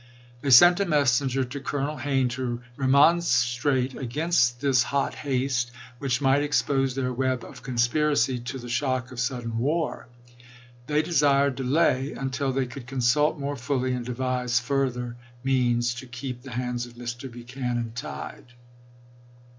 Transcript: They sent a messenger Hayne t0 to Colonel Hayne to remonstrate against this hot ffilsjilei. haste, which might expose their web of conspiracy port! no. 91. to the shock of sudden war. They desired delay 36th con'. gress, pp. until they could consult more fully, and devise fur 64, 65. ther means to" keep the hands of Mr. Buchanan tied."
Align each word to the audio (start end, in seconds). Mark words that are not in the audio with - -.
They 0.41 0.49
sent 0.49 0.79
a 0.79 0.85
messenger 0.85 1.41
Hayne 1.41 1.45
t0 1.45 1.51
to 1.51 1.59
Colonel 1.59 1.97
Hayne 1.97 2.27
to 2.29 2.63
remonstrate 2.75 3.93
against 3.95 4.59
this 4.59 4.81
hot 4.81 5.11
ffilsjilei. 5.13 5.17
haste, 5.17 5.71
which 5.99 6.21
might 6.21 6.41
expose 6.41 6.95
their 6.95 7.13
web 7.13 7.43
of 7.43 7.61
conspiracy 7.61 8.39
port! 8.39 8.45
no. 8.45 8.45
91. 8.45 8.45
to 8.45 8.57
the 8.65 8.73
shock 8.73 9.11
of 9.11 9.19
sudden 9.19 9.57
war. 9.59 10.07
They 10.87 11.03
desired 11.03 11.53
delay 11.53 12.13
36th 12.15 12.15
con'. 12.15 12.15
gress, 12.15 12.17
pp. 12.17 12.21
until 12.23 12.51
they 12.51 12.65
could 12.65 12.87
consult 12.87 13.39
more 13.39 13.55
fully, 13.55 13.93
and 13.93 14.03
devise 14.03 14.59
fur 14.59 14.87
64, 14.87 14.87
65. 14.87 14.93
ther 15.23 15.35
means 15.47 15.93
to" 15.93 16.07
keep 16.07 16.41
the 16.41 16.49
hands 16.53 16.87
of 16.87 16.93
Mr. 16.95 17.31
Buchanan 17.31 17.91
tied." 17.93 18.53